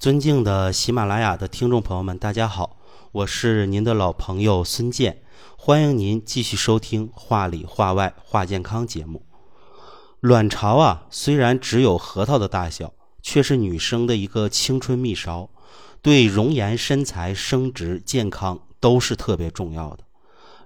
[0.00, 2.78] 尊敬的喜马拉雅的听众朋友们，大家好，
[3.12, 5.20] 我是您的老朋友孙健，
[5.58, 9.20] 欢迎您继续收听《话里话外话健康》节目。
[10.20, 15.50] 卵巢啊，虽然只有核桃的大小，却是女生的一个青春蜜勺，
[16.00, 20.04] 对容颜、身材、生殖、健康都是特别重要的。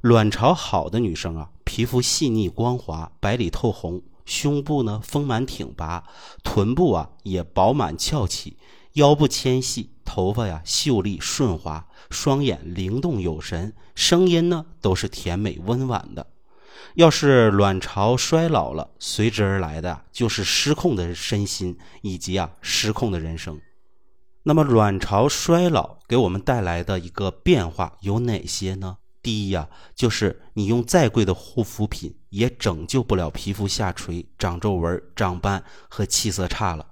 [0.01, 6.05] 卵巢好的女生啊，皮肤细腻光滑，白里透红，胸部呢丰满挺拔，
[6.45, 8.57] 臀部啊也饱满翘起。
[8.95, 16.29] 腰部纤细，头发呀秀丽顺滑，双眼灵动有神，声音呢都是甜美温婉的。
[16.95, 23.61] 要是卵巢衰老了，随之而来的就是失控的身心以及啊失控的人生。
[24.45, 28.99] 那么卵巢衰老给我们带来的一个变化有哪些呢？
[29.21, 36.87] 第一呀，就是你用再贵的护肤品也拯救不了皮肤下垂、长皱纹、长斑和气色差了。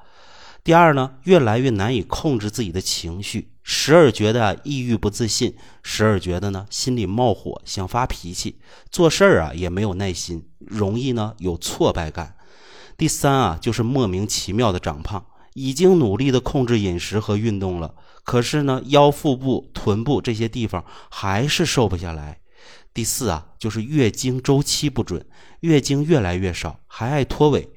[0.64, 12.36] 第二呢，越来越难以控制自己的情绪，时而觉得抑郁不自信，时而觉得呢心里冒火，想发脾气，做事儿啊也没有耐心，容易呢有挫败感。
[12.96, 22.38] 第三啊，就是莫名其妙的长胖，已经努力的控制饮食和运动了，可是呢腰腹部、臀部这些地方还是瘦不下来。
[22.94, 25.26] 第四啊，就是月经周期不准，
[25.60, 27.68] 月经越来越少，还爱脱尾。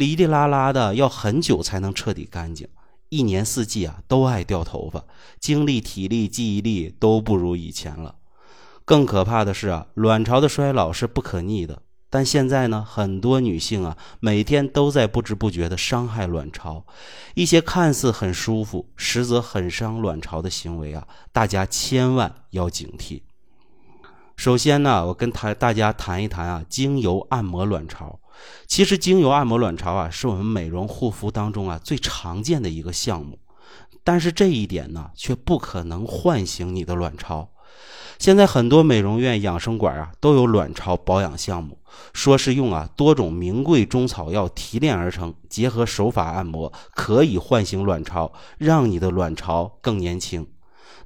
[0.00, 2.66] 哩哩啦啦的，要很久才能彻底干净。
[3.10, 5.04] 一年四季啊，都爱掉头发，
[5.38, 8.14] 精力、体力、记忆力都不如以前了。
[8.86, 11.82] 更可怕的是啊，卵巢的衰老是不可逆的。
[12.08, 16.86] 但现在呢，很多女性啊，每天都在不知不觉的伤害卵巢。
[17.34, 23.20] 一些看似很舒服，实则很伤卵巢的行为啊，大家千万要警惕。
[24.34, 28.18] 首先呢，我跟谈大家谈一谈啊，精油按摩卵巢。
[28.66, 33.38] 其实精油按摩卵巢啊，是我们美容护肤当中啊最常见的一个项目，
[34.04, 37.48] 但是这一点呢，却不可能唤醒你的卵巢。
[38.18, 41.78] 现在很多美容院、养生馆啊，都有卵巢保养项目，
[42.12, 50.46] 说是用啊多种名贵中草药提炼而成，结合手法按摩，可以唤醒卵巢，让你的卵巢更年轻。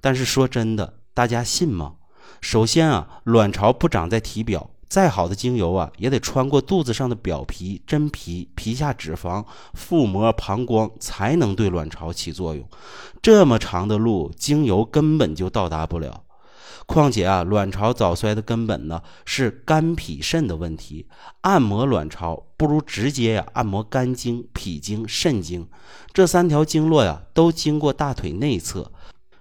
[0.01, 1.95] 但是说真的，大家信吗？
[2.41, 4.71] 首先啊，卵巢不长在体表。
[4.95, 12.65] 再好的精油啊，也得穿过肚子上的表皮、真皮、皮下脂肪、腹膜、膀胱，才能对卵巢起作用。
[13.21, 16.23] 这么长的路，精油根本就到达不了。
[16.87, 21.09] 况且啊，卵巢早衰的根本呢是肝脾肾的问题。
[21.41, 25.67] 按摩卵巢不如直接呀按摩肝经、脾经、肾经，
[26.13, 28.93] 这三条经络呀都经过大腿内侧，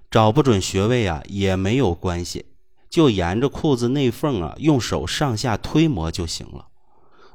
[0.10, 2.46] 找不准穴位啊也没有关系。
[2.94, 6.68] 就沿着裤子内缝啊，用手上下推摩就行了。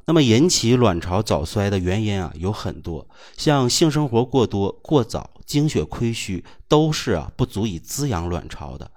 [0.05, 3.05] 那么引起卵巢早衰的原因啊有很多，
[3.35, 8.89] 像性生活过多、过早、经血亏虚，都是啊不足以滋养卵巢的。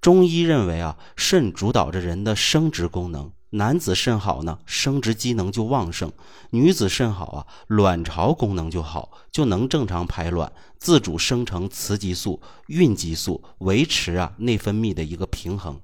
[0.00, 6.08] 中医认为啊，肾主导着人的生殖功能，男子肾好呢，生殖机能就旺盛；
[6.50, 15.80] 女子肾好啊，卵巢功能就好，就能正常排卵，自主生成雌激素、孕激素，维持啊内分泌的一个平衡。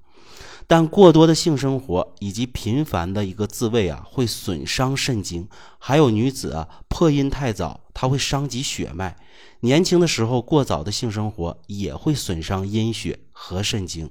[0.69, 5.49] 但过多的性生活以及频繁的一个自慰啊，会损伤肾经。
[5.79, 9.17] 还有女子啊，破阴太早，它会伤及血脉。
[9.61, 14.11] 年轻的时候过早的性生活也会损伤阴血和肾经。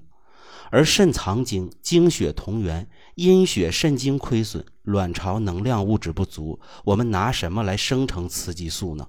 [0.72, 9.08] 而肾藏精，精血同源，阴血肾精亏损，卵巢能量物质不足，我们拿什么来生成雌激素呢？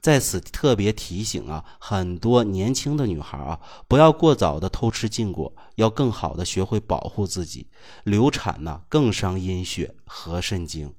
[0.00, 7.68] 在此特别提醒啊，很多年轻的女孩啊，不要过早的偷吃禁果，要更好的学会保护自己。
[8.04, 10.92] 流产呢，更伤阴血和肾经，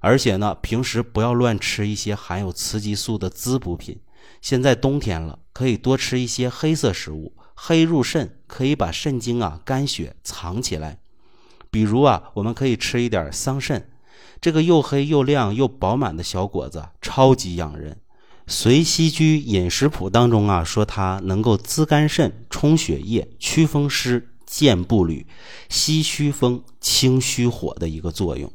[0.00, 4.00] 而且呢，平时不要乱吃一些含有雌激素的滋补品。
[4.40, 11.00] 现在冬天了，可以多吃一些黑色食物，黑入肾，可以把肾经啊、肝血藏起来。
[11.70, 13.82] 比如啊，我们可以吃一点桑葚。
[14.40, 17.94] 这个又黑又亮又饱满的小果子超级养人，
[18.46, 25.26] 《随西居饮食谱》当中啊说它能够滋肝肾、充血液、祛风湿、健步履、
[25.68, 28.52] 息虚风、清虚火的一个作用。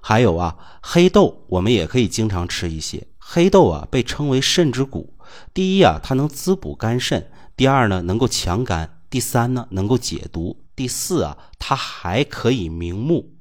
[0.00, 3.06] 还有啊，黑豆我们也可以经常吃一些。
[3.18, 5.14] 黑豆啊被称为肾之谷，
[5.52, 13.34] 第一啊它能滋补肝肾，第二呢能够强肝，第三呢能够解毒，第四啊它还可以明目。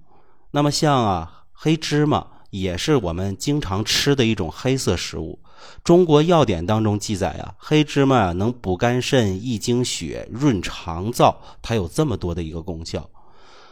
[0.51, 1.39] 那么像啊。
[1.63, 5.39] 黑芝麻也是我们经常吃的一种黑色食物。
[5.81, 13.09] 中国药典当中记载啊，黑芝麻能补肝肾、益精血、润肠燥，它有这么多的一个功效。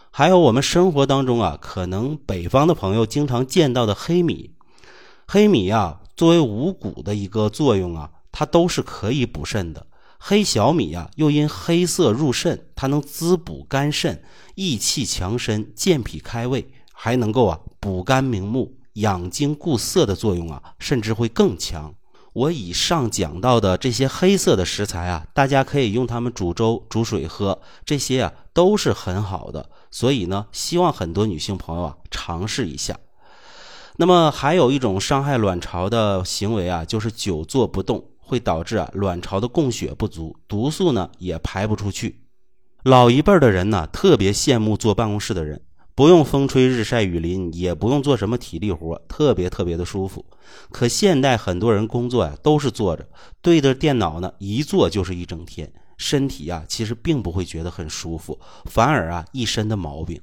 [0.10, 4.52] 还有我们生活当中啊，可能北方的朋友经常见到的黑米。
[5.28, 9.86] 黑米啊，作为五谷的一个作用啊，它都是可以补肾的。
[10.18, 14.24] 黑小米啊，又因黑色入肾，它能滋补肝肾、
[14.56, 16.72] 益气强身、健脾开胃，
[17.03, 21.92] 还能够啊补肝明目、养精固色的作用啊，甚至会更强。
[22.31, 29.68] 我以上讲到的这些黑色的食材啊，大家可以用它们煮粥、煮水喝，这些啊都是很好的。
[29.89, 32.95] 所以呢，希望很多女性朋友啊尝试一下。
[33.98, 42.21] 那么还有一种伤害卵巢的行为啊，就是久坐不动，会导致啊卵巢的供血不足，毒素呢也排不出去。
[42.83, 45.62] 老一辈的人呢，特别羡慕坐办公室的人，
[45.94, 50.26] 不用风吹日晒雨淋，也不用做什么体力活，特别特别的舒服。
[50.72, 53.08] 可现代很多人工作呀都是坐着，
[53.42, 60.20] 对着电脑呢，一坐就是一整天，身体呀其实并不会觉得很舒服，反而啊一身的毛病。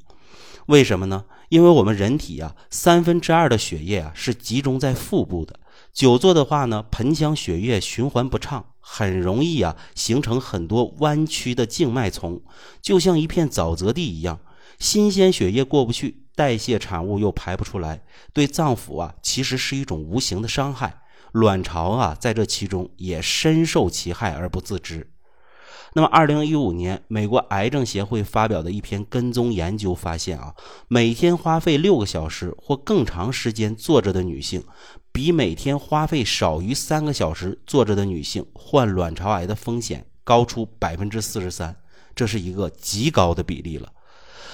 [0.67, 1.25] 为什么呢？
[1.49, 5.59] 因为我们人体啊，三分之二的血液啊是集中在腹部的。
[5.93, 12.43] 久坐的话呢，盆腔血液循环不畅，很容易啊形成很多弯曲的静脉丛，
[12.83, 14.39] 就像一片沼泽地一样，
[14.79, 18.03] 新鲜血液过不去，代谢产物又排不出来，
[18.33, 21.03] 对脏腑啊其实是一种无形的伤害。
[21.33, 25.11] 卵巢啊在这其中也深受其害而不自知。
[25.95, 30.55] 那么，二零一五年，美国癌症协会发表的一篇跟踪研究发现啊，
[30.87, 34.63] 每天花费六个小时或更长时间坐着的女性，
[35.11, 41.75] 比每天花费少于三个小时坐着的女性，患卵巢癌的风险高出百分之四十三，
[42.15, 43.91] 这是一个极高的比例了。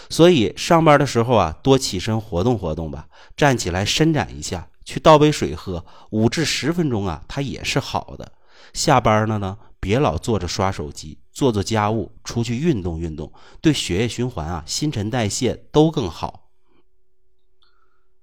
[0.08, 3.06] 所以，上班的时候啊，多起身活动活动吧，
[3.36, 8.32] 站起来伸展一下，去倒杯水喝，五至十分钟啊，它也是好的。
[8.72, 11.18] 下班了呢，别老坐着刷手机。
[11.32, 16.50] 做做家务，出去运动运动，对血液循环啊、新陈代谢都更好。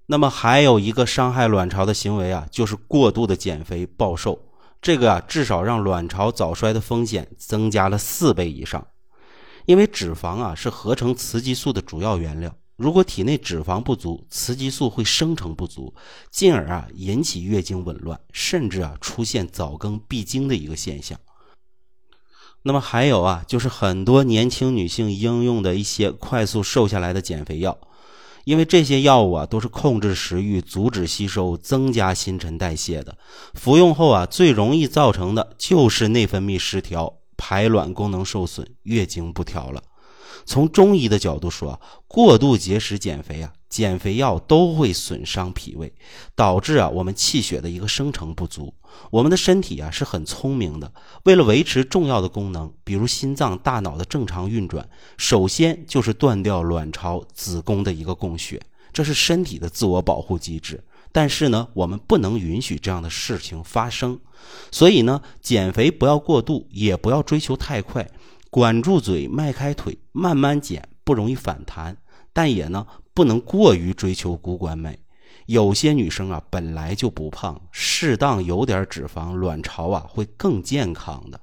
[0.06, 4.38] 那么还有一个伤害卵巢的行为啊，就是过度的减肥暴瘦。
[4.80, 8.86] 这个啊，至少让卵巢早衰的风险增加了四倍以上。
[9.66, 15.94] 因为脂肪啊是合成雌激素的主要原料，如果体内脂肪不足，雌激素会生成不足，
[16.30, 21.18] 进而啊引起月经紊乱，甚至啊出现早更闭经的一个现象。
[22.64, 27.76] 那么还有啊，就是很多年轻女性应用的一些快速瘦下来的减肥药，
[28.44, 33.18] 因为这些药物啊都是控制食欲、阻止吸收、增加新陈代谢的，
[33.54, 37.12] 服用后啊最容易造成的就是内分泌失调、
[37.44, 39.82] 排卵功能受损、月经不调了。
[40.46, 43.52] 从中医的角度说，过度节食减肥啊。
[43.68, 45.92] 减肥药都会损伤脾胃，
[46.36, 48.72] 导致啊我们气血的一个生成不足。
[49.10, 50.92] 我们的身体啊是很聪明的，
[51.24, 58.60] 为了维持重要的功能，比如心脏、大脑的正常运转，首先就是断掉卵巢、子宫的一个供血，
[58.92, 60.84] 这是身体的自我保护机制。
[61.12, 64.18] 但是呢，我们不能允许这样的事情发生，
[64.70, 68.10] 所以呢，减肥不要过度，也不要追求太快，
[68.50, 71.96] 管住嘴，迈开腿，慢慢减，不容易反弹。
[72.32, 74.98] 但也呢，不能过于追求骨管美。
[75.46, 81.38] 有些女生啊，本来就不胖，适当有点脂肪，卵巢啊会更健康的。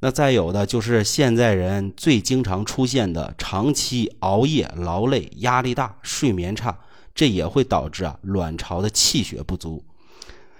[0.00, 6.76] 那再有的就是现在人最经常出现的长期熬夜、劳累、压力大、睡眠差，
[7.14, 9.84] 这也会导致啊卵巢的气血不足。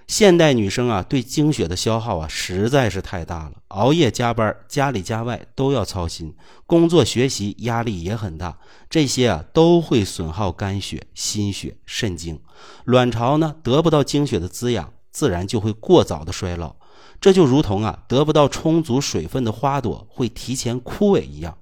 [0.07, 6.35] 现代女生啊，对精血的消耗啊实在是太大了，熬夜加班，家里家外都要操心，
[6.67, 12.39] 工作学习压力也很大，这些啊都会损耗肝血、心血、肾精，
[12.83, 16.75] 卵巢呢得不到精血的滋养，自然就会过早的衰老，
[17.19, 21.57] 这就如同啊得不到充足水分的花朵会提前枯萎一样，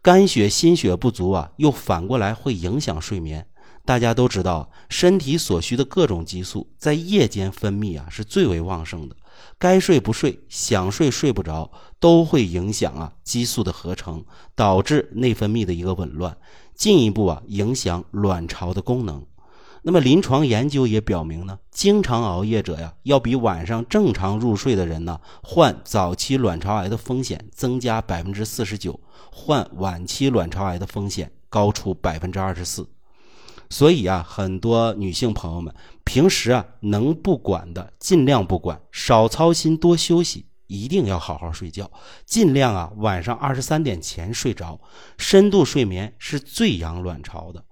[0.00, 3.46] 肝血、心血不足啊，又反过来会影响睡眠。
[3.88, 9.16] 大家都知道，身体所需的各种激素在夜间分泌啊是最为旺盛的。
[9.58, 14.22] 该睡不睡，想睡睡不着，都会影响啊激素的合成，
[14.54, 16.36] 导致内分泌的一个紊乱，
[16.74, 19.24] 进一步啊影响卵巢的功能。
[19.80, 29.00] 那么临床研究也表明呢，经常熬夜者呀，要比晚上正常入睡的人呢，患早期卵巢癌的风险增加百分之四十九，
[29.32, 32.86] 患晚期卵巢癌的风险高出百分之二十四。
[33.70, 41.90] 所以啊，很多女性朋友们平时啊能不管的尽量不管，少操心，多休息，一定要好好睡觉，
[42.24, 44.80] 尽量啊晚上二十三点前睡着。
[45.18, 47.64] 深度睡眠是最养卵巢的。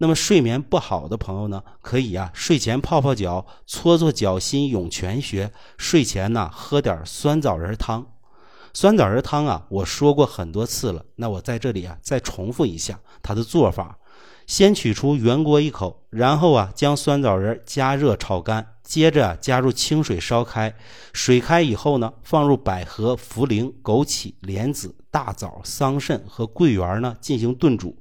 [0.00, 5.50] 那么睡眠不好的朋友呢，可以啊睡前泡泡脚，搓搓脚心涌泉穴。
[5.76, 8.06] 睡前呢喝点酸枣仁汤。
[8.74, 13.98] 酸枣仁汤啊，我说过很多次了，那我在这里啊再重复一下它的做法。
[14.46, 18.74] 先取出原锅一口，然后啊将酸枣仁加热炒干。
[18.82, 20.74] 接着加入清水烧开，
[21.12, 27.94] 水开以后呢，放入百合、茯苓、枸杞、莲子、大枣、桑葚和桂圆呢进行炖煮。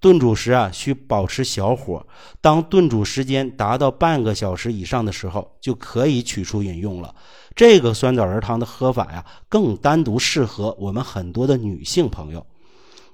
[0.00, 2.04] 炖煮时啊，需保持小火。
[2.40, 7.14] 当炖煮时间达到半个小时以上的时候，就可以取出饮用了。
[7.54, 12.44] 这个酸枣仁汤的喝法呀，更单独适合我们很多的女性朋友。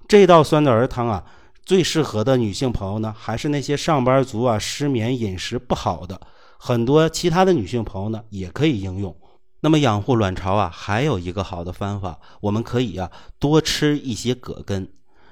[0.08, 1.22] 这道酸枣仁汤啊，
[1.68, 6.18] 最适合的女性朋友呢，还是那些上班族啊，失眠、饮食不好的。
[6.58, 9.14] 很多其他的女性朋友呢，也可以应用。
[9.60, 14.90] 那么养护卵巢啊，还有一个好的方法，我们可以啊多吃一些葛根。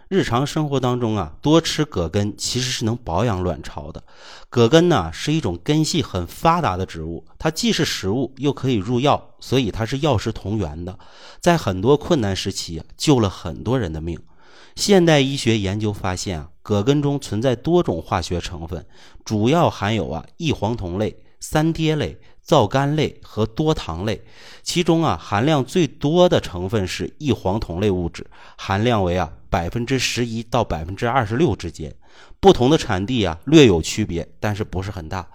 [0.09, 4.05] 日常生活当中啊，多吃葛根其实是能保养卵巢的。
[4.51, 10.99] 葛根呢是一种根系很发达的植物，它既是食物又可以入药，所以它是药食同源的，
[11.41, 14.19] 在很多困难时期啊救了很多人的命。
[14.77, 18.87] 现代医学研究发现啊，葛根中存在多种化学成分，
[19.25, 24.23] 主要含有啊异黄酮类、三萜类、皂苷类和多糖类。
[24.63, 28.27] 其中啊含量最多的成分是异黄酮类物质，
[28.59, 31.93] 含量为啊百分之十一到百分之二十六之间。
[32.39, 35.27] 不同的产地啊略有区别，但是不是很大。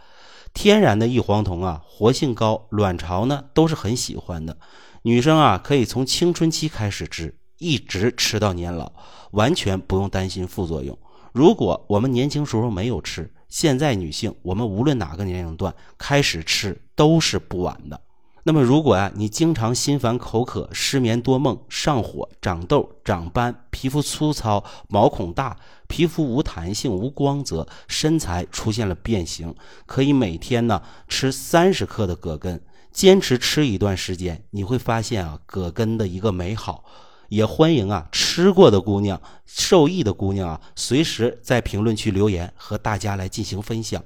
[0.53, 4.55] 天然的异黄酮啊活性高，卵巢呢都是很喜欢的。
[5.01, 7.35] 女生啊可以从青春期开始吃。
[7.61, 8.91] 一直吃到年老，
[9.33, 10.97] 完全不用担心副作用。
[11.31, 18.01] 如果我们年轻时候没有吃，现在女性我们无论哪个年龄段开始吃都是不晚的。
[18.43, 25.55] 那么如果啊你经常心烦口渴、失眠多梦、上火、长痘、长斑、皮肤粗糙、毛孔大、
[25.87, 29.53] 皮肤无弹性、无光泽、身材出现了变形，
[29.85, 32.59] 可以每天呢吃三十克的葛根，
[32.91, 36.83] 坚持吃一段时间，你会发现啊葛根的一个美好。
[37.31, 44.03] 也欢迎啊，吃过的姑娘、受益的姑娘啊，随时在评论区留言，和大家来进行分享。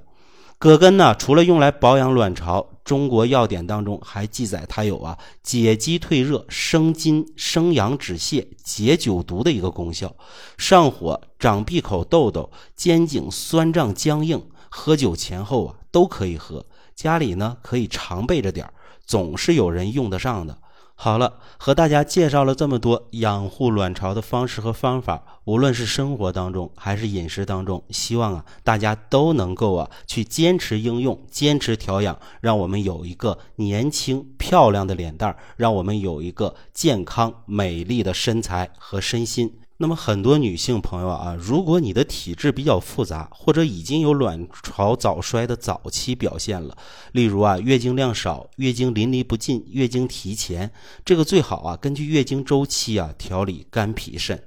[0.58, 10.14] 葛根呢，除了用来保养卵巢，中国药典当中还记载它有啊解肌退热、生津、生阳止泻、解酒毒的一个功效。
[10.56, 16.64] 上火、长闭口痘痘、肩颈酸胀僵硬，喝酒前后啊都可以喝。
[16.94, 18.70] 家里呢可以常备着点
[19.04, 20.56] 总是有人用得上的。
[20.98, 39.58] 好了，和大家介绍了这么多养护卵巢的方式和方法，无论是生活当中还是饮食当中，希望啊大家都能够啊去坚持应用，坚持调养，让我们有一个年轻漂亮的脸蛋儿，让我们有一个健康美丽的身材和身心。
[39.78, 46.74] 那么很多女性朋友啊，如果你的体质比较复杂，或者已经有卵巢早衰的早期表现了，
[47.12, 50.70] 例如啊月经量少、月经淋漓不尽、月经提前，
[51.04, 54.42] 这个最好啊根据月经周期啊调理肝脾肾。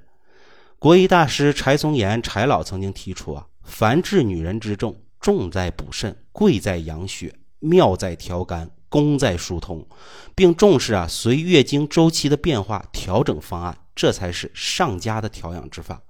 [0.80, 9.86] 国医大师柴松岩柴老曾经提出啊，凡治女人之重，重在补肾，贵在养血，妙在调肝，功在疏通，
[10.34, 13.76] 并重视啊随月经周期的变化调整方案。
[13.94, 16.02] 这才是上佳的调养之法。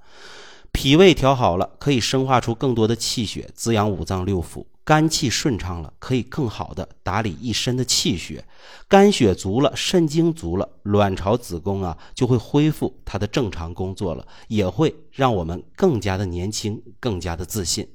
[0.72, 8.44] 脾胃调好了，可以生化出更多的气血，滋养五脏六腑；肝气顺畅了，可以更好的打理一身的气血。
[8.86, 17.88] 肝血足了，肾精足了，卵巢、子宫啊就会恢复它的正常工作了，也会让我们更加的年轻，更加的自信。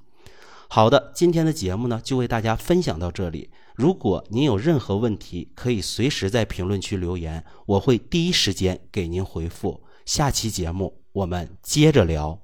[0.68, 3.50] 好的，今天的节目呢就为大家分享到这里。
[3.76, 9.84] 如果您有任何问题，可以随时在评论区留言，我会第一时间给您回复。
[10.06, 12.40] 下期节目我们接着聊。